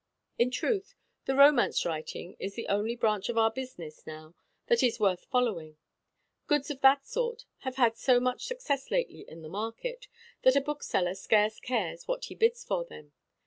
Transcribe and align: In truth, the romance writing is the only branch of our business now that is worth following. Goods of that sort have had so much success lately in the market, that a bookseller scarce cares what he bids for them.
In 0.39 0.49
truth, 0.49 0.95
the 1.25 1.35
romance 1.35 1.85
writing 1.85 2.35
is 2.39 2.55
the 2.55 2.67
only 2.69 2.95
branch 2.95 3.29
of 3.29 3.37
our 3.37 3.51
business 3.51 4.07
now 4.07 4.33
that 4.65 4.81
is 4.81 4.99
worth 4.99 5.25
following. 5.25 5.77
Goods 6.47 6.71
of 6.71 6.81
that 6.81 7.05
sort 7.05 7.45
have 7.59 7.75
had 7.75 7.95
so 7.95 8.19
much 8.19 8.45
success 8.45 8.89
lately 8.89 9.25
in 9.29 9.43
the 9.43 9.47
market, 9.47 10.07
that 10.41 10.55
a 10.55 10.59
bookseller 10.61 11.13
scarce 11.13 11.59
cares 11.59 12.07
what 12.07 12.25
he 12.25 12.33
bids 12.33 12.63
for 12.65 12.83
them. 12.83 13.11